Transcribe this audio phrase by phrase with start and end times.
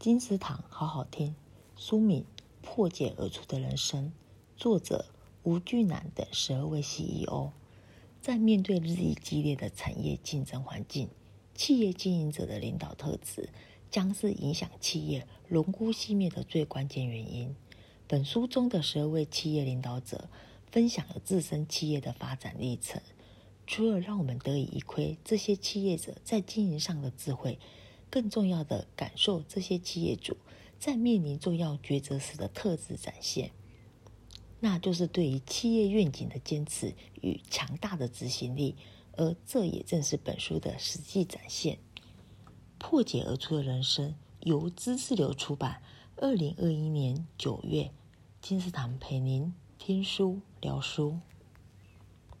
[0.00, 1.34] 金石堂好好听，
[1.76, 2.22] 书名
[2.62, 4.06] 《破茧而出的人生》，
[4.56, 5.04] 作者
[5.42, 7.50] 吴俊南等十二位 CEO。
[8.22, 11.10] 在面对日益激烈的产业竞争环境，
[11.54, 13.50] 企业经营者的领导特质
[13.90, 17.54] 将是影响企业荣枯熄灭的最关键原因。
[18.08, 20.30] 本书中的十二位企业领导者
[20.70, 23.02] 分享了自身企业的发展历程，
[23.66, 27.58] 除了让我们得以一窥这些企业者在经营上的智慧。
[28.10, 30.36] 更重要的，感受这些企业主
[30.78, 33.52] 在面临重要抉择时的特质展现，
[34.58, 38.76] 那就是对于企业愿景的坚持与强大的执行力，
[39.12, 41.78] 而这也正是本书的实际展现。
[42.78, 45.82] 破茧而出的人生由知识流出版，
[46.16, 47.90] 二零二一年九月，
[48.40, 51.18] 金石堂陪您听书聊书。